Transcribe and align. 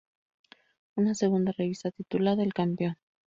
Una 0.95 1.13
segunda 1.13 1.51
revista 1.55 1.91
titulada 1.91 2.41
"El 2.41 2.55
Campeón. 2.55 2.97